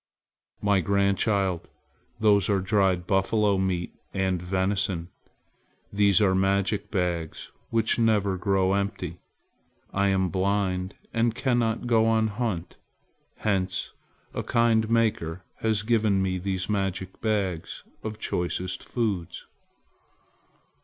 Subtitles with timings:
[0.63, 1.67] "My grandchild,
[2.19, 5.09] those are dried buffalo meat and venison.
[5.93, 9.19] These are magic bags which never grow empty.
[9.93, 12.77] I am blind and cannot go on a hunt.
[13.35, 13.91] Hence
[14.33, 19.45] a kind Maker has given me these magic bags of choicest foods."